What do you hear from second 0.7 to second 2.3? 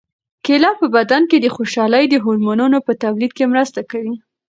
په بدن کې د خوشالۍ د